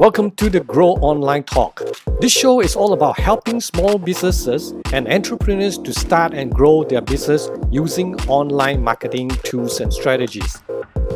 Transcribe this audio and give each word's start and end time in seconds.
Welcome 0.00 0.30
to 0.36 0.48
the 0.48 0.60
Grow 0.60 0.92
Online 1.02 1.42
Talk. 1.42 1.82
This 2.22 2.32
show 2.32 2.62
is 2.62 2.74
all 2.74 2.94
about 2.94 3.18
helping 3.18 3.60
small 3.60 3.98
businesses 3.98 4.72
and 4.94 5.06
entrepreneurs 5.06 5.76
to 5.76 5.92
start 5.92 6.32
and 6.32 6.50
grow 6.50 6.84
their 6.84 7.02
business 7.02 7.50
using 7.70 8.18
online 8.22 8.82
marketing 8.82 9.28
tools 9.42 9.78
and 9.78 9.92
strategies. 9.92 10.62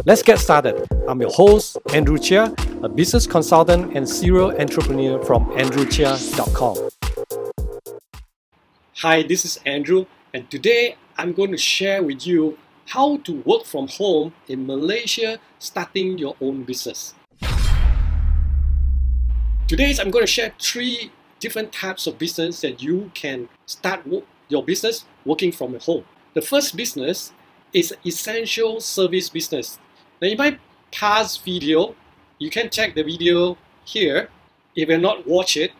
Let's 0.05 0.23
get 0.23 0.39
started. 0.39 0.87
I'm 1.09 1.19
your 1.19 1.31
host, 1.33 1.79
Andrew 1.95 2.19
Chia, 2.19 2.55
a 2.83 2.89
business 2.91 3.27
consultant 3.27 3.97
and 3.97 4.07
serial 4.07 4.55
entrepreneur 4.61 5.19
from 5.25 5.47
andrewchia.com. 5.53 6.91
Hi, 8.97 9.23
this 9.23 9.47
is 9.47 9.61
Andrew, 9.65 10.05
and 10.35 10.51
today 10.51 10.97
I'm 11.17 11.33
going 11.33 11.53
to 11.53 11.57
share 11.57 12.03
with 12.03 12.27
you 12.27 12.59
how 12.89 13.17
to 13.25 13.41
work 13.47 13.65
from 13.65 13.89
home 13.89 14.35
in 14.47 14.67
Malaysia 14.67 15.39
starting 15.59 16.19
your 16.19 16.37
own 16.43 16.65
business. 16.65 17.15
Today, 19.67 19.97
I'm 19.99 20.11
going 20.11 20.23
to 20.23 20.31
share 20.31 20.53
three 20.61 21.11
different 21.41 21.73
types 21.73 22.07
of 22.07 22.19
business 22.19 22.61
that 22.61 22.83
you 22.83 23.11
can 23.15 23.49
start 23.65 24.07
your 24.51 24.63
business 24.63 25.07
working 25.25 25.53
from 25.53 25.79
home. 25.81 26.05
The 26.35 26.43
first 26.43 26.77
business 26.77 27.33
is 27.73 27.95
essential 28.05 28.83
service 28.83 29.31
business. 29.31 29.79
Now, 30.21 30.29
in 30.29 30.37
my 30.37 30.59
past 30.93 31.43
video, 31.47 31.97
you 32.39 32.51
can 32.51 32.69
check 32.69 32.95
the 32.95 33.03
video 33.03 33.57
here 33.87 34.29
if 34.77 34.91
you're 34.91 34.99
not 34.99 35.27
watch 35.27 35.57
it. 35.57 35.73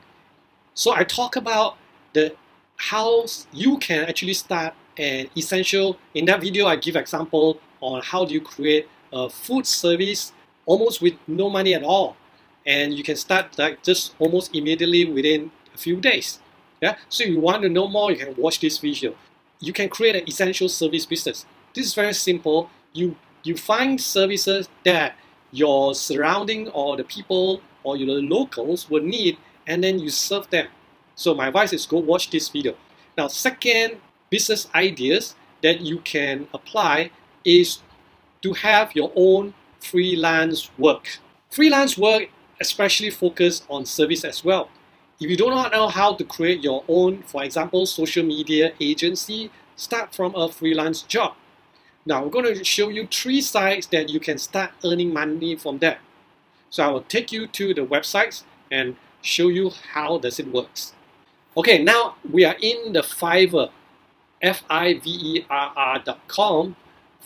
So 0.73 0.95
I 0.95 1.05
talk 1.05 1.37
about 1.37 1.77
the 2.15 2.35
how 2.77 3.27
you 3.53 3.77
can 3.77 4.07
actually 4.07 4.33
start 4.33 4.73
an 4.97 5.29
essential. 5.37 5.99
In 6.15 6.25
that 6.25 6.41
video, 6.41 6.67
I 6.69 6.77
give 6.77 6.97
example 6.97 7.61
on 7.83 8.01
how 8.03 8.25
do 8.25 8.33
you 8.33 8.41
create 8.41 8.89
a 9.13 9.29
food 9.29 9.67
service 9.67 10.33
almost 10.65 11.03
with 11.03 11.15
no 11.27 11.51
money 11.51 11.75
at 11.75 11.83
all, 11.83 12.17
and 12.67 12.95
you 12.95 13.03
can 13.03 13.17
start 13.17 13.59
like 13.59 13.83
just 13.83 14.15
almost 14.19 14.55
immediately 14.55 15.05
within 15.05 15.51
a 15.75 15.79
few 15.79 16.01
days. 16.01 16.39
Yeah. 16.81 16.97
So 17.09 17.25
if 17.25 17.31
you 17.31 17.41
want 17.41 17.63
to 17.63 17.69
know 17.69 17.89
more, 17.89 18.11
you 18.11 18.19
can 18.19 18.35
watch 18.37 18.61
this 18.61 18.79
video. 18.79 19.15
You 19.61 19.73
can 19.73 19.89
create 19.89 20.17
an 20.17 20.29
essential 20.29 20.69
service 20.69 21.07
business. 21.07 21.47
This 21.75 21.87
is 21.87 21.95
very 21.95 22.13
simple. 22.15 22.71
You 22.93 23.17
you 23.43 23.57
find 23.57 24.01
services 24.01 24.69
that 24.85 25.17
your 25.51 25.95
surrounding 25.95 26.69
or 26.69 26.97
the 26.97 27.05
people 27.05 27.61
or 27.83 27.97
your 27.97 28.21
locals 28.23 28.91
will 28.91 29.03
need 29.03 29.37
and 29.67 29.85
then 29.85 29.99
you 29.99 30.11
serve 30.11 30.49
them. 30.51 30.67
So 31.15 31.35
my 31.35 31.49
advice 31.49 31.73
is 31.73 31.87
go 31.87 31.99
watch 31.99 32.31
this 32.31 32.49
video. 32.49 32.75
Now 33.17 33.29
second 33.29 33.99
business 34.31 34.69
ideas 34.75 35.35
that 35.63 35.81
you 35.81 35.99
can 36.01 36.49
apply 36.53 37.11
is 37.45 37.83
to 38.43 38.53
have 38.53 38.95
your 38.95 39.13
own 39.15 39.55
freelance 39.81 40.71
work. 40.79 41.19
Freelance 41.51 41.97
work 41.97 42.29
especially 42.65 43.11
focus 43.11 43.63
on 43.69 43.85
service 43.85 44.25
as 44.25 44.43
well. 44.49 44.69
If 45.21 45.29
you 45.31 45.37
do 45.37 45.49
not 45.51 45.73
know 45.73 45.89
how 45.89 46.15
to 46.15 46.25
create 46.25 46.61
your 46.63 46.83
own, 46.89 47.23
for 47.23 47.45
example, 47.45 47.87
social 47.87 48.25
media 48.25 48.73
agency, 48.81 49.51
start 49.77 50.15
from 50.15 50.35
a 50.35 50.49
freelance 50.49 51.03
job. 51.03 51.35
Now, 52.07 52.23
I'm 52.23 52.31
going 52.31 52.47
to 52.47 52.65
show 52.65 52.89
you 52.89 53.07
three 53.07 53.41
sites 53.41 53.87
that 53.89 54.09
you 54.09 54.21
can 54.21 54.39
start 54.39 54.71
earning 54.85 55.13
money 55.13 55.57
from 55.57 55.79
there. 55.79 55.99
So 56.71 56.85
I 56.85 56.89
will 56.89 57.03
take 57.03 57.33
you 57.33 57.47
to 57.47 57.75
the 57.75 57.87
websites 57.95 58.43
and 58.71 58.97
show 59.23 59.49
you 59.49 59.71
how 59.93 60.19
does 60.19 60.39
it 60.41 60.49
works. 60.53 60.95
Okay, 61.57 61.83
now 61.83 62.17
we 62.31 62.45
are 62.45 62.57
in 62.61 62.93
the 62.93 63.03
Fiverr, 63.03 63.71
F-I-V-E-R-R.com. 64.43 65.47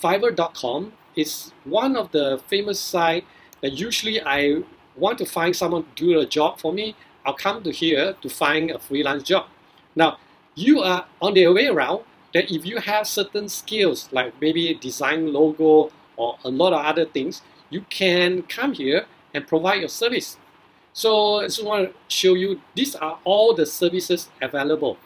Fiverr.com 0.02 0.92
is 1.17 1.52
one 1.64 1.97
of 1.97 2.12
the 2.12 2.41
famous 2.47 2.78
sites 2.78 3.27
that 3.62 3.73
usually 3.73 4.20
I 4.23 4.62
want 4.99 5.19
to 5.19 5.27
find 5.27 5.55
someone 5.55 5.85
to 5.85 6.07
do 6.07 6.21
a 6.21 6.27
job 6.27 6.59
for 6.59 6.73
me. 6.73 6.95
I'll 7.25 7.35
come 7.35 7.63
to 7.63 7.71
here 7.71 8.15
to 8.21 8.29
find 8.29 8.71
a 8.71 8.79
freelance 8.79 9.23
job. 9.23 9.47
Now, 9.95 10.19
you 10.55 10.81
are 10.81 11.07
on 11.21 11.35
the 11.35 11.47
way 11.49 11.67
around 11.67 12.03
that 12.35 12.51
if 12.51 12.67
you 12.67 12.79
have 12.79 13.07
certain 13.07 13.49
skills 13.49 14.08
like 14.13 14.33
maybe 14.41 14.75
design 14.75 15.33
logo 15.33 15.91
or 16.17 16.39
a 16.45 16.48
lot 16.48 16.73
of 16.73 16.85
other 16.85 17.05
things, 17.05 17.42
you 17.70 17.83
can 17.91 18.42
come 18.42 18.73
here 18.75 19.07
and 19.35 19.47
provide 19.47 19.81
your 19.81 19.89
service. 19.89 20.37
So 20.92 21.41
I 21.41 21.45
just 21.45 21.64
want 21.64 21.91
to 21.91 21.95
show 22.08 22.35
you 22.35 22.61
these 22.75 22.95
are 22.97 23.19
all 23.25 23.55
the 23.55 23.67
services 23.67 24.29
available. 24.42 24.98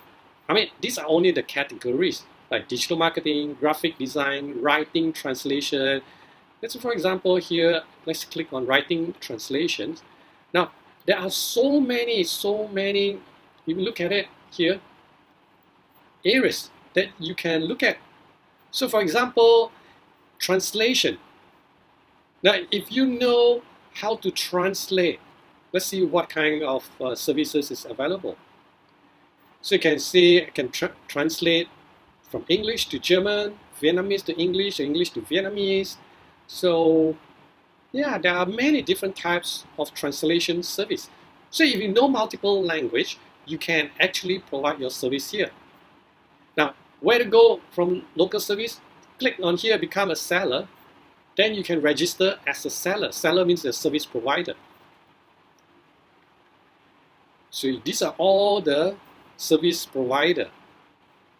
I 0.48 0.54
mean, 0.54 0.70
these 0.80 0.98
are 0.98 1.06
only 1.06 1.32
the 1.32 1.42
categories 1.42 2.24
like 2.50 2.68
digital 2.68 2.98
marketing, 2.98 3.54
graphic 3.58 3.98
design, 3.98 4.60
writing, 4.60 5.12
translation. 5.12 6.02
Let's 6.62 6.76
for 6.76 6.92
example 6.92 7.36
here, 7.36 7.82
let's 8.06 8.24
click 8.24 8.52
on 8.52 8.66
writing 8.66 9.14
translations. 9.20 10.02
Now, 10.54 10.70
there 11.06 11.18
are 11.18 11.30
so 11.30 11.80
many, 11.80 12.22
so 12.22 12.68
many, 12.68 13.14
if 13.14 13.20
you 13.66 13.74
look 13.74 14.00
at 14.00 14.12
it 14.12 14.28
here, 14.52 14.80
areas 16.24 16.70
that 16.94 17.08
you 17.18 17.34
can 17.34 17.64
look 17.64 17.82
at. 17.82 17.98
So 18.70 18.88
for 18.88 19.00
example, 19.00 19.72
translation. 20.38 21.18
Now, 22.42 22.54
if 22.70 22.92
you 22.92 23.06
know 23.06 23.62
how 23.94 24.16
to 24.16 24.30
translate, 24.30 25.18
let's 25.72 25.86
see 25.86 26.04
what 26.04 26.28
kind 26.28 26.62
of 26.62 26.88
uh, 27.00 27.14
services 27.16 27.70
is 27.72 27.84
available. 27.84 28.36
So 29.62 29.74
you 29.76 29.80
can 29.80 29.98
see, 29.98 30.42
I 30.42 30.50
can 30.50 30.70
tra 30.70 30.92
translate 31.08 31.68
from 32.30 32.44
English 32.48 32.86
to 32.88 32.98
German, 32.98 33.58
Vietnamese 33.80 34.24
to 34.24 34.32
English, 34.40 34.80
English 34.80 35.10
to 35.10 35.22
Vietnamese. 35.22 35.96
So 36.46 37.16
yeah, 37.92 38.18
there 38.18 38.34
are 38.34 38.46
many 38.46 38.82
different 38.82 39.16
types 39.16 39.64
of 39.78 39.92
translation 39.94 40.62
service. 40.62 41.10
So 41.50 41.64
if 41.64 41.76
you 41.76 41.88
know 41.88 42.08
multiple 42.08 42.62
language, 42.62 43.18
you 43.44 43.58
can 43.58 43.90
actually 44.00 44.38
provide 44.38 44.78
your 44.78 44.90
service 44.90 45.30
here. 45.30 45.50
Now, 46.56 46.74
where 47.00 47.18
to 47.18 47.24
go 47.24 47.60
from 47.70 48.04
local 48.16 48.40
service? 48.40 48.80
Click 49.18 49.36
on 49.42 49.56
here, 49.56 49.78
become 49.78 50.10
a 50.10 50.16
seller. 50.16 50.68
Then 51.36 51.54
you 51.54 51.62
can 51.62 51.80
register 51.80 52.38
as 52.46 52.64
a 52.64 52.70
seller. 52.70 53.12
Seller 53.12 53.44
means 53.44 53.64
a 53.64 53.72
service 53.72 54.06
provider. 54.06 54.54
So 57.50 57.68
these 57.84 58.00
are 58.00 58.14
all 58.16 58.62
the 58.62 58.96
service 59.36 59.84
provider. 59.84 60.48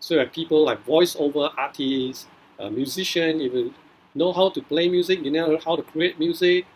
So 0.00 0.24
people 0.26 0.64
like 0.64 0.84
voiceover 0.84 1.52
artists, 1.56 2.26
a 2.58 2.70
musician, 2.70 3.40
even 3.40 3.74
know 4.14 4.32
how 4.32 4.50
to 4.50 4.62
play 4.62 4.88
music, 4.88 5.22
you 5.24 5.30
know 5.30 5.58
how 5.64 5.76
to 5.76 5.82
create 5.82 6.18
music, 6.18 6.66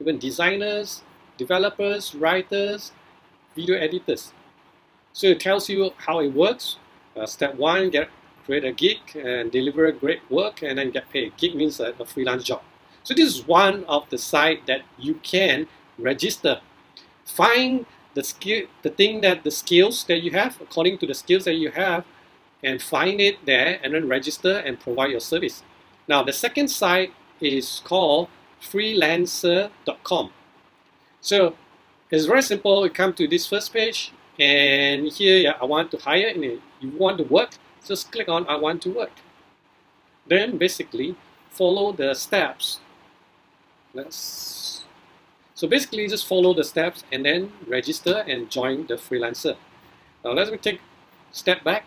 even 0.00 0.18
designers, 0.18 1.02
developers, 1.36 2.14
writers, 2.14 2.92
video 3.54 3.76
editors. 3.76 4.32
So 5.12 5.28
it 5.28 5.40
tells 5.40 5.68
you 5.68 5.90
how 5.96 6.20
it 6.20 6.32
works. 6.32 6.76
Uh, 7.16 7.26
step 7.26 7.54
one, 7.54 7.90
get 7.90 8.10
create 8.44 8.64
a 8.64 8.72
gig 8.72 8.98
and 9.16 9.50
deliver 9.50 9.86
a 9.86 9.92
great 9.92 10.20
work 10.30 10.62
and 10.62 10.78
then 10.78 10.90
get 10.92 11.10
paid. 11.10 11.36
Gig 11.36 11.56
means 11.56 11.80
a, 11.80 11.92
a 11.98 12.04
freelance 12.04 12.44
job. 12.44 12.62
So 13.02 13.12
this 13.12 13.34
is 13.34 13.46
one 13.46 13.84
of 13.84 14.08
the 14.10 14.18
site 14.18 14.66
that 14.66 14.82
you 14.98 15.14
can 15.22 15.66
register. 15.98 16.60
Find 17.24 17.86
the 18.14 18.22
skill, 18.22 18.66
the 18.82 18.90
thing 18.90 19.20
that 19.22 19.42
the 19.42 19.50
skills 19.50 20.04
that 20.04 20.22
you 20.22 20.30
have, 20.30 20.60
according 20.60 20.98
to 20.98 21.06
the 21.06 21.14
skills 21.14 21.44
that 21.44 21.54
you 21.54 21.70
have, 21.72 22.04
and 22.62 22.80
find 22.80 23.20
it 23.20 23.44
there 23.46 23.80
and 23.82 23.94
then 23.94 24.08
register 24.08 24.58
and 24.58 24.78
provide 24.80 25.10
your 25.10 25.20
service. 25.20 25.62
Now 26.08 26.22
the 26.22 26.32
second 26.32 26.68
site 26.68 27.12
is 27.40 27.82
called 27.84 28.28
freelancer.com. 28.60 30.30
So 31.20 31.54
it's 32.10 32.26
very 32.26 32.42
simple. 32.42 32.84
You 32.84 32.90
come 32.90 33.12
to 33.14 33.26
this 33.26 33.46
first 33.46 33.72
page 33.72 34.12
and 34.38 35.08
here 35.08 35.38
yeah, 35.38 35.54
I 35.60 35.64
want 35.64 35.90
to 35.92 35.98
hire 35.98 36.28
and 36.28 36.42
you 36.44 36.60
want 36.96 37.18
to 37.18 37.24
work 37.24 37.50
just 37.86 38.10
click 38.10 38.28
on 38.28 38.46
I 38.48 38.56
want 38.56 38.82
to 38.82 38.90
work. 38.90 39.12
Then 40.26 40.58
basically 40.58 41.16
follow 41.50 41.92
the 41.92 42.14
steps. 42.14 42.80
Let's 43.94 44.84
so 45.54 45.66
basically 45.66 46.06
just 46.08 46.26
follow 46.26 46.52
the 46.52 46.64
steps 46.64 47.04
and 47.10 47.24
then 47.24 47.52
register 47.66 48.24
and 48.28 48.50
join 48.50 48.86
the 48.86 48.94
freelancer. 48.94 49.56
Now 50.24 50.32
let 50.32 50.50
me 50.50 50.58
take 50.58 50.80
step 51.32 51.64
back. 51.64 51.84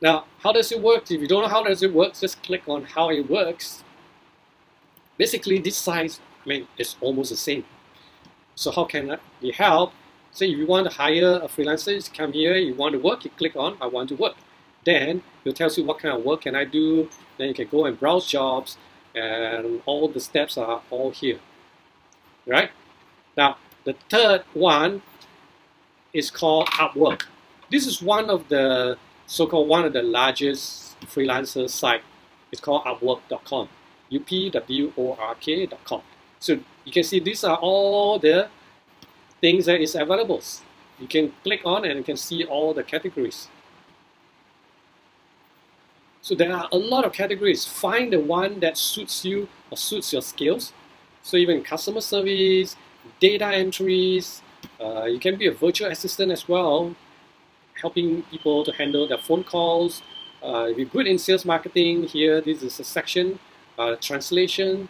Now 0.00 0.24
how 0.38 0.52
does 0.52 0.72
it 0.72 0.80
work? 0.80 1.10
If 1.10 1.20
you 1.20 1.28
don't 1.28 1.42
know 1.42 1.48
how 1.48 1.62
does 1.62 1.82
it 1.82 1.92
work, 1.92 2.14
just 2.14 2.42
click 2.42 2.62
on 2.68 2.84
how 2.84 3.10
it 3.10 3.28
works. 3.30 3.82
Basically 5.16 5.58
this 5.58 5.76
size, 5.76 6.20
I 6.44 6.48
mean, 6.48 6.68
it's 6.76 6.96
almost 7.00 7.30
the 7.30 7.36
same. 7.36 7.64
So 8.54 8.70
how 8.70 8.84
can 8.84 9.18
be 9.40 9.52
helped? 9.52 9.94
Say 10.32 10.50
if 10.50 10.58
you 10.58 10.66
want 10.66 10.90
to 10.90 10.96
hire 10.96 11.40
a 11.42 11.48
freelancer, 11.48 11.94
you 11.94 12.02
come 12.14 12.32
here, 12.32 12.56
you 12.56 12.74
want 12.74 12.92
to 12.92 12.98
work, 12.98 13.24
you 13.24 13.30
click 13.30 13.56
on 13.56 13.76
I 13.80 13.86
want 13.86 14.10
to 14.10 14.16
work. 14.16 14.36
Then 14.84 15.22
it 15.44 15.56
tells 15.56 15.78
you 15.78 15.84
what 15.84 15.98
kind 15.98 16.16
of 16.16 16.24
work 16.24 16.42
can 16.42 16.54
I 16.54 16.64
do. 16.64 17.08
Then 17.38 17.48
you 17.48 17.54
can 17.54 17.68
go 17.68 17.86
and 17.86 17.98
browse 17.98 18.26
jobs 18.26 18.76
and 19.14 19.82
all 19.86 20.08
the 20.08 20.20
steps 20.20 20.58
are 20.58 20.82
all 20.90 21.10
here. 21.10 21.40
Right? 22.46 22.70
Now 23.36 23.56
the 23.84 23.94
third 24.10 24.44
one 24.52 25.02
is 26.12 26.30
called 26.30 26.68
Upwork. 26.68 27.22
This 27.70 27.86
is 27.86 28.02
one 28.02 28.30
of 28.30 28.48
the 28.48 28.98
so-called 29.26 29.68
one 29.68 29.84
of 29.84 29.92
the 29.92 30.02
largest 30.02 30.98
freelancer 31.02 31.68
site. 31.68 32.02
It's 32.52 32.60
called 32.60 32.84
upwork.com. 32.84 33.68
U-P-W-O-R-K.com. 34.08 36.02
So 36.38 36.58
you 36.84 36.92
can 36.92 37.02
see 37.02 37.18
these 37.18 37.42
are 37.44 37.56
all 37.56 38.18
the 38.18 38.48
things 39.40 39.66
that 39.66 39.80
is 39.80 39.94
available. 39.94 40.40
You 40.98 41.08
can 41.08 41.32
click 41.42 41.62
on 41.64 41.84
and 41.84 41.96
you 41.98 42.04
can 42.04 42.16
see 42.16 42.44
all 42.44 42.72
the 42.72 42.84
categories. 42.84 43.48
So 46.22 46.34
there 46.34 46.52
are 46.52 46.68
a 46.72 46.76
lot 46.76 47.04
of 47.04 47.12
categories. 47.12 47.64
Find 47.64 48.12
the 48.12 48.20
one 48.20 48.60
that 48.60 48.76
suits 48.78 49.24
you 49.24 49.48
or 49.70 49.76
suits 49.76 50.12
your 50.12 50.22
skills. 50.22 50.72
So 51.22 51.36
even 51.36 51.62
customer 51.62 52.00
service, 52.00 52.76
data 53.20 53.46
entries, 53.46 54.42
uh, 54.80 55.04
you 55.04 55.18
can 55.18 55.36
be 55.36 55.46
a 55.46 55.52
virtual 55.52 55.88
assistant 55.88 56.32
as 56.32 56.48
well, 56.48 56.94
helping 57.80 58.22
people 58.24 58.64
to 58.64 58.72
handle 58.72 59.06
their 59.06 59.18
phone 59.18 59.44
calls. 59.44 60.02
Uh, 60.42 60.66
if 60.70 60.78
you're 60.78 60.86
good 60.86 61.06
in 61.06 61.18
sales 61.18 61.44
marketing, 61.44 62.04
here 62.04 62.40
this 62.40 62.62
is 62.62 62.78
a 62.80 62.84
section, 62.84 63.38
uh, 63.78 63.96
translation. 63.96 64.88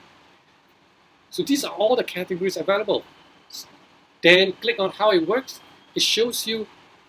So 1.31 1.43
these 1.43 1.65
are 1.65 1.73
all 1.73 1.97
the 1.97 2.05
categories 2.05 2.57
available. 2.57 3.05
Then 4.23 4.53
click 4.55 4.79
on 4.79 4.91
how 4.91 5.13
it 5.13 5.27
works. 5.29 5.61
It 5.95 6.03
shows 6.03 6.47
you 6.47 6.67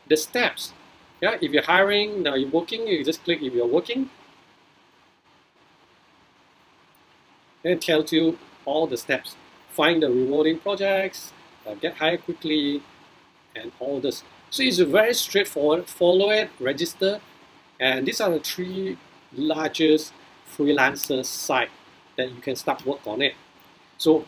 the 0.07 0.17
steps. 0.17 0.73
Yeah, 1.21 1.37
if 1.41 1.51
you're 1.51 1.63
hiring, 1.63 2.23
now 2.23 2.35
you're 2.35 2.49
working, 2.49 2.87
you 2.87 3.03
just 3.03 3.23
click 3.23 3.41
if 3.41 3.53
you're 3.53 3.67
working. 3.67 4.09
And 7.63 7.73
it 7.73 7.81
tells 7.81 8.11
you 8.11 8.37
all 8.65 8.87
the 8.87 8.97
steps. 8.97 9.35
Find 9.69 10.03
the 10.03 10.09
rewarding 10.09 10.59
projects, 10.59 11.33
uh, 11.65 11.73
get 11.75 11.95
hired 11.95 12.23
quickly, 12.23 12.83
and 13.55 13.71
all 13.79 13.99
this. 13.99 14.23
So 14.49 14.63
it's 14.63 14.79
a 14.79 14.85
very 14.85 15.13
straightforward. 15.13 15.87
Follow 15.87 16.29
it, 16.29 16.49
register, 16.59 17.19
and 17.79 18.05
these 18.05 18.21
are 18.21 18.29
the 18.29 18.39
three 18.39 18.97
largest 19.33 20.13
freelancer 20.55 21.25
site 21.25 21.69
that 22.15 22.31
you 22.31 22.41
can 22.41 22.55
start 22.55 22.85
work 22.85 23.05
on 23.05 23.21
it. 23.21 23.35
So 23.97 24.25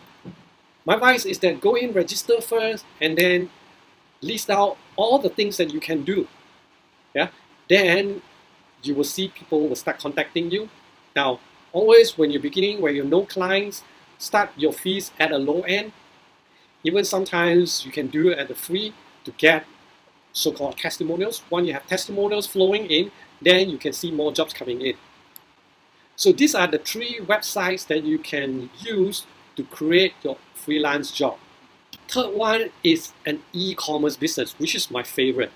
my 0.85 0.95
advice 0.95 1.25
is 1.25 1.39
that 1.39 1.61
go 1.61 1.75
in, 1.75 1.93
register 1.93 2.41
first, 2.41 2.85
and 2.99 3.17
then 3.17 3.49
list 4.21 4.49
out 4.49 4.77
all 4.95 5.19
the 5.19 5.29
things 5.29 5.57
that 5.57 5.73
you 5.73 5.79
can 5.79 6.03
do. 6.03 6.27
Yeah, 7.13 7.29
then 7.69 8.21
you 8.83 8.93
will 8.93 9.03
see 9.03 9.29
people 9.29 9.67
will 9.67 9.75
start 9.75 9.99
contacting 9.99 10.51
you. 10.51 10.69
Now, 11.15 11.39
always 11.71 12.17
when 12.17 12.31
you're 12.31 12.41
beginning, 12.41 12.81
when 12.81 12.95
you 12.95 13.01
have 13.01 13.11
no 13.11 13.25
clients, 13.25 13.83
start 14.17 14.51
your 14.57 14.73
fees 14.73 15.11
at 15.19 15.31
a 15.31 15.37
low 15.37 15.61
end. 15.61 15.91
Even 16.83 17.03
sometimes 17.03 17.85
you 17.85 17.91
can 17.91 18.07
do 18.07 18.29
it 18.29 18.37
at 18.37 18.47
the 18.47 18.55
free 18.55 18.93
to 19.25 19.31
get 19.31 19.65
so-called 20.33 20.77
testimonials. 20.77 21.41
When 21.49 21.65
you 21.65 21.73
have 21.73 21.87
testimonials 21.87 22.47
flowing 22.47 22.85
in, 22.85 23.11
then 23.41 23.69
you 23.69 23.77
can 23.77 23.93
see 23.93 24.11
more 24.11 24.31
jobs 24.31 24.53
coming 24.53 24.81
in. 24.81 24.95
So 26.15 26.31
these 26.31 26.53
are 26.53 26.67
the 26.67 26.79
three 26.79 27.19
websites 27.21 27.87
that 27.87 28.03
you 28.03 28.19
can 28.19 28.69
use 28.79 29.25
to 29.55 29.63
create 29.63 30.13
your 30.23 30.37
freelance 30.53 31.11
job. 31.11 31.37
Third 32.09 32.35
one 32.35 32.69
is 32.83 33.13
an 33.25 33.41
e-commerce 33.53 34.17
business, 34.17 34.57
which 34.59 34.75
is 34.75 34.91
my 34.91 35.03
favorite. 35.03 35.51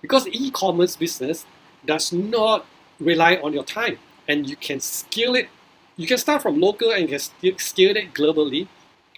Because 0.00 0.26
e-commerce 0.28 0.96
business 0.96 1.44
does 1.84 2.12
not 2.12 2.66
rely 3.00 3.36
on 3.36 3.52
your 3.52 3.64
time 3.64 3.98
and 4.28 4.48
you 4.48 4.56
can 4.56 4.80
scale 4.80 5.34
it. 5.34 5.48
You 5.96 6.06
can 6.06 6.18
start 6.18 6.42
from 6.42 6.60
local 6.60 6.90
and 6.90 7.02
you 7.02 7.18
can 7.52 7.58
scale 7.58 7.96
it 7.96 8.14
globally. 8.14 8.68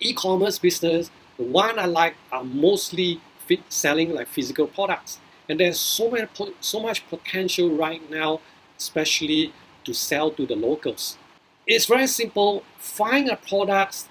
E-commerce 0.00 0.58
business, 0.58 1.10
the 1.36 1.44
one 1.44 1.78
I 1.78 1.84
like 1.84 2.14
are 2.32 2.44
mostly 2.44 3.20
fit 3.50 3.60
selling 3.68 4.14
like 4.14 4.28
physical 4.28 4.68
products. 4.68 5.18
And 5.48 5.58
there's 5.58 5.80
so, 5.80 6.08
many, 6.08 6.28
so 6.60 6.78
much 6.78 6.98
potential 7.08 7.68
right 7.84 8.02
now, 8.08 8.40
especially 8.78 9.52
to 9.82 9.92
sell 9.92 10.30
to 10.38 10.46
the 10.46 10.54
locals. 10.54 11.18
It's 11.66 11.86
very 11.86 12.06
simple. 12.06 12.62
Find 12.78 13.28
a 13.28 13.34
product, 13.34 14.06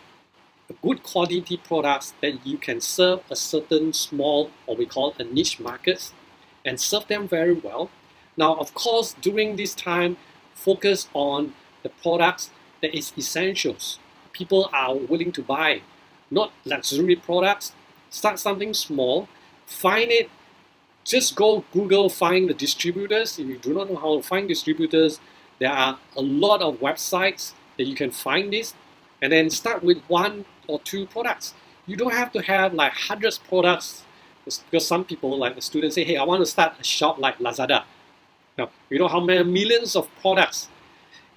a 0.69 0.74
good 0.86 1.03
quality 1.03 1.56
products 1.56 2.13
that 2.21 2.45
you 2.45 2.57
can 2.57 2.81
serve 2.81 3.19
a 3.30 3.36
certain 3.38 3.94
small, 3.94 4.51
or 4.68 4.75
we 4.75 4.86
call 4.86 5.15
a 5.18 5.24
niche 5.24 5.57
markets, 5.57 6.13
and 6.65 6.77
serve 6.77 7.07
them 7.07 7.25
very 7.25 7.53
well. 7.53 7.89
Now, 8.35 8.56
of 8.56 8.74
course, 8.74 9.15
during 9.21 9.56
this 9.56 9.74
time, 9.74 10.18
focus 10.53 11.07
on 11.13 11.53
the 11.83 11.89
products 12.03 12.50
that 12.81 12.94
is 12.94 13.13
essentials. 13.18 14.00
People 14.33 14.69
are 14.74 14.95
willing 14.95 15.31
to 15.31 15.42
buy, 15.42 15.81
not 16.30 16.51
luxury 16.65 17.15
products. 17.15 17.71
Start 18.09 18.39
something 18.39 18.73
small, 18.73 19.27
find 19.65 20.11
it 20.11 20.29
just 21.09 21.35
go 21.35 21.63
Google, 21.73 22.07
find 22.09 22.50
the 22.50 22.53
distributors. 22.53 23.39
If 23.39 23.47
you 23.47 23.57
do 23.57 23.73
not 23.73 23.89
know 23.89 23.95
how 23.95 24.17
to 24.17 24.21
find 24.21 24.47
distributors, 24.47 25.19
there 25.59 25.71
are 25.71 25.97
a 26.15 26.21
lot 26.21 26.61
of 26.61 26.79
websites 26.79 27.53
that 27.77 27.85
you 27.85 27.95
can 27.95 28.11
find 28.11 28.53
this, 28.53 28.75
and 29.21 29.31
then 29.31 29.50
start 29.50 29.83
with 29.83 30.00
one 30.07 30.45
or 30.67 30.79
two 30.81 31.07
products. 31.07 31.53
You 31.88 31.95
don't 31.95 32.13
have 32.13 32.31
to 32.33 32.41
have 32.41 32.73
like 32.73 32.94
hundreds 32.94 33.38
products 33.39 34.03
because 34.45 34.85
some 34.85 35.03
people, 35.03 35.38
like 35.38 35.56
the 35.56 35.61
students, 35.61 35.95
say, 35.95 36.03
hey, 36.03 36.17
I 36.17 36.23
want 36.23 36.41
to 36.41 36.45
start 36.45 36.73
a 36.79 36.83
shop 36.83 37.17
like 37.17 37.39
Lazada. 37.39 37.83
Now, 38.57 38.69
you 38.89 39.00
know 39.00 39.07
how 39.07 39.19
many 39.19 39.44
millions 39.44 39.95
of 39.95 40.07
products, 40.21 40.69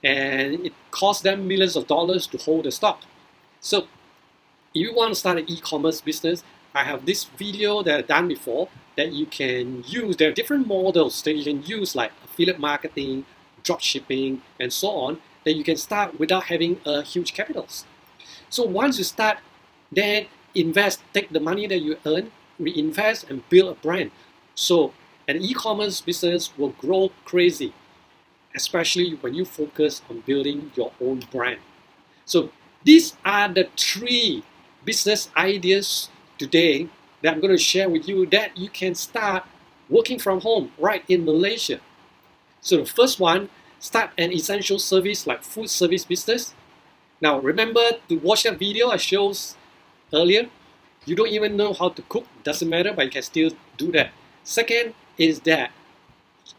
and 0.04 0.66
it 0.66 0.72
costs 0.90 1.22
them 1.22 1.48
millions 1.48 1.76
of 1.76 1.86
dollars 1.86 2.26
to 2.28 2.38
hold 2.38 2.64
the 2.64 2.70
stock. 2.72 3.02
So, 3.60 3.78
if 4.74 4.82
you 4.82 4.94
want 4.94 5.12
to 5.12 5.14
start 5.14 5.38
an 5.38 5.50
e-commerce 5.50 6.00
business, 6.00 6.42
I 6.74 6.84
have 6.84 7.04
this 7.06 7.24
video 7.24 7.82
that 7.82 7.98
I've 7.98 8.06
done 8.06 8.28
before 8.28 8.68
that 8.96 9.12
you 9.12 9.26
can 9.26 9.84
use. 9.86 10.16
There 10.16 10.28
are 10.28 10.32
different 10.32 10.66
models 10.66 11.20
that 11.22 11.34
you 11.34 11.44
can 11.44 11.62
use 11.64 11.94
like 11.94 12.12
affiliate 12.24 12.58
marketing, 12.58 13.26
drop 13.62 13.80
shipping, 13.80 14.42
and 14.58 14.72
so 14.72 14.88
on 14.90 15.20
that 15.44 15.54
you 15.54 15.64
can 15.64 15.76
start 15.76 16.18
without 16.18 16.44
having 16.44 16.80
a 16.86 17.02
huge 17.02 17.34
capitals. 17.34 17.84
So 18.48 18.64
once 18.64 18.98
you 18.98 19.04
start, 19.04 19.38
then 19.90 20.26
invest, 20.54 21.02
take 21.12 21.30
the 21.30 21.40
money 21.40 21.66
that 21.66 21.78
you 21.78 21.96
earn, 22.06 22.32
reinvest 22.58 23.28
and 23.30 23.48
build 23.48 23.76
a 23.76 23.80
brand. 23.80 24.10
So 24.54 24.92
an 25.28 25.42
e-commerce 25.42 26.00
business 26.00 26.56
will 26.56 26.70
grow 26.70 27.10
crazy, 27.24 27.72
especially 28.54 29.12
when 29.20 29.34
you 29.34 29.44
focus 29.44 30.02
on 30.08 30.20
building 30.20 30.70
your 30.74 30.92
own 31.00 31.22
brand. 31.30 31.60
So 32.24 32.50
these 32.84 33.16
are 33.24 33.48
the 33.48 33.68
three 33.76 34.42
business 34.84 35.30
ideas 35.36 36.08
today 36.42 36.88
that 37.22 37.34
I'm 37.34 37.40
going 37.40 37.54
to 37.54 37.62
share 37.72 37.88
with 37.88 38.08
you 38.08 38.26
that 38.26 38.56
you 38.58 38.68
can 38.68 38.94
start 38.94 39.44
working 39.88 40.18
from 40.18 40.40
home 40.40 40.72
right 40.76 41.04
in 41.06 41.24
Malaysia. 41.24 41.78
So 42.60 42.78
the 42.78 42.86
first 42.86 43.20
one, 43.20 43.48
start 43.78 44.10
an 44.18 44.32
essential 44.32 44.78
service 44.78 45.26
like 45.26 45.42
food 45.44 45.70
service 45.70 46.04
business. 46.04 46.54
Now 47.20 47.38
remember 47.38 47.84
to 48.08 48.16
watch 48.18 48.42
that 48.42 48.58
video 48.58 48.90
I 48.90 48.96
showed 48.96 49.38
earlier. 50.12 50.50
You 51.04 51.14
don't 51.14 51.28
even 51.28 51.56
know 51.56 51.72
how 51.72 51.90
to 51.90 52.02
cook, 52.02 52.26
doesn't 52.42 52.68
matter, 52.68 52.92
but 52.92 53.04
you 53.06 53.10
can 53.10 53.22
still 53.22 53.50
do 53.76 53.92
that. 53.92 54.10
Second 54.42 54.94
is 55.18 55.40
that 55.40 55.70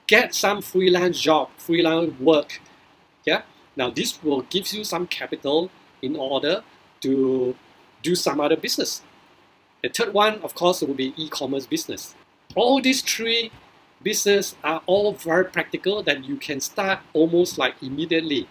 get 0.07 0.33
some 0.33 0.61
freelance 0.61 1.19
job, 1.19 1.49
freelance 1.57 2.17
work. 2.19 2.61
Yeah. 3.25 3.41
Now 3.75 3.89
this 3.89 4.21
will 4.23 4.43
give 4.43 4.71
you 4.71 4.83
some 4.83 5.07
capital 5.07 5.69
in 6.01 6.15
order 6.15 6.63
to 7.01 7.55
do 8.01 8.15
some 8.15 8.39
other 8.39 8.55
business. 8.55 9.01
The 9.83 9.89
third 9.89 10.13
one, 10.13 10.39
of 10.43 10.55
course, 10.55 10.81
will 10.81 10.93
be 10.93 11.13
e-commerce 11.17 11.65
business. 11.65 12.15
All 12.55 12.81
these 12.81 13.01
three 13.01 13.51
business 14.01 14.55
are 14.63 14.81
all 14.85 15.11
very 15.11 15.43
practical 15.43 16.01
that 16.03 16.23
you 16.23 16.37
can 16.37 16.61
start 16.61 16.99
almost 17.11 17.57
like 17.57 17.75
immediately. 17.83 18.47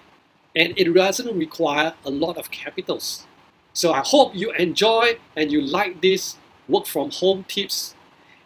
And 0.55 0.75
it 0.77 0.93
doesn't 0.93 1.35
require 1.39 1.95
a 2.05 2.11
lot 2.11 2.37
of 2.37 2.51
capitals. 2.51 3.27
So 3.73 3.95
I 3.95 4.03
hope 4.05 4.35
you 4.35 4.53
enjoy 4.53 5.19
and 5.35 5.51
you 5.51 5.63
like 5.63 6.03
this 6.03 6.37
work 6.69 6.85
from 6.85 7.11
home 7.11 7.47
tips. 7.49 7.95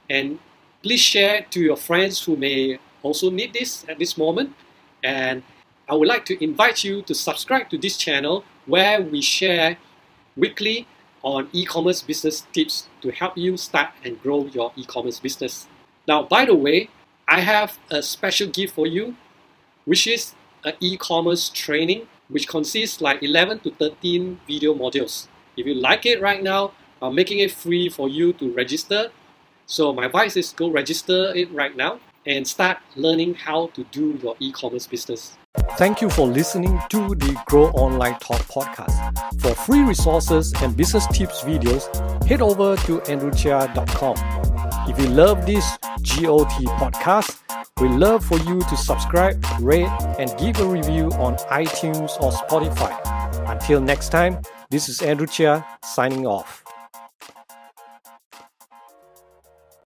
And 0.08 0.38
please 0.84 1.00
share 1.00 1.44
to 1.50 1.60
your 1.60 1.76
friends 1.76 2.22
who 2.22 2.36
may 2.36 2.78
also 3.02 3.30
need 3.30 3.52
this 3.52 3.84
at 3.88 3.98
this 3.98 4.16
moment. 4.16 4.54
And 5.02 5.42
I 5.88 5.94
would 5.94 6.06
like 6.06 6.24
to 6.26 6.42
invite 6.42 6.84
you 6.84 7.02
to 7.02 7.14
subscribe 7.16 7.68
to 7.70 7.78
this 7.78 7.96
channel 7.96 8.44
where 8.66 9.02
we 9.02 9.22
share 9.22 9.76
weekly 10.36 10.86
on 11.26 11.48
e-commerce 11.52 12.02
business 12.02 12.46
tips 12.52 12.86
to 13.02 13.10
help 13.10 13.36
you 13.36 13.56
start 13.56 13.90
and 14.04 14.22
grow 14.22 14.46
your 14.46 14.72
e-commerce 14.76 15.18
business. 15.18 15.66
Now, 16.06 16.22
by 16.22 16.44
the 16.44 16.54
way, 16.54 16.88
I 17.26 17.40
have 17.40 17.78
a 17.90 18.00
special 18.00 18.46
gift 18.46 18.76
for 18.76 18.86
you, 18.86 19.16
which 19.86 20.06
is 20.06 20.36
an 20.64 20.74
e-commerce 20.78 21.48
training, 21.48 22.06
which 22.28 22.46
consists 22.46 23.00
like 23.00 23.24
11 23.24 23.58
to 23.60 23.72
13 23.72 24.38
video 24.46 24.72
modules. 24.72 25.26
If 25.56 25.66
you 25.66 25.74
like 25.74 26.06
it 26.06 26.22
right 26.22 26.42
now, 26.42 26.70
I'm 27.02 27.16
making 27.16 27.40
it 27.40 27.50
free 27.50 27.88
for 27.88 28.08
you 28.08 28.32
to 28.34 28.52
register. 28.52 29.10
So 29.66 29.92
my 29.92 30.06
advice 30.06 30.36
is 30.36 30.52
go 30.52 30.70
register 30.70 31.34
it 31.34 31.52
right 31.52 31.76
now 31.76 31.98
and 32.26 32.46
start 32.46 32.78
learning 32.96 33.34
how 33.34 33.68
to 33.68 33.84
do 33.84 34.18
your 34.22 34.36
e-commerce 34.40 34.86
business. 34.86 35.36
Thank 35.78 36.00
you 36.02 36.10
for 36.10 36.26
listening 36.26 36.78
to 36.90 37.14
the 37.14 37.40
Grow 37.46 37.68
Online 37.70 38.18
Talk 38.18 38.40
podcast. 38.42 39.40
For 39.40 39.54
free 39.54 39.80
resources 39.80 40.52
and 40.60 40.76
business 40.76 41.06
tips 41.06 41.42
videos, 41.42 41.84
head 42.26 42.42
over 42.42 42.76
to 42.86 42.98
andrewchia.com. 43.00 44.16
If 44.88 44.98
you 44.98 45.08
love 45.08 45.46
this 45.46 45.64
GOT 46.02 46.50
podcast, 46.78 47.38
we 47.80 47.88
love 47.88 48.24
for 48.24 48.38
you 48.38 48.60
to 48.60 48.76
subscribe, 48.76 49.42
rate, 49.60 49.88
and 50.18 50.36
give 50.38 50.60
a 50.60 50.66
review 50.66 51.10
on 51.12 51.36
iTunes 51.50 52.20
or 52.20 52.32
Spotify. 52.32 52.94
Until 53.48 53.80
next 53.80 54.10
time, 54.10 54.42
This 54.68 54.88
is 54.88 55.00
Andrew 55.00 55.28
Chia 55.28 55.64
signing 55.84 56.26
off. 56.26 56.65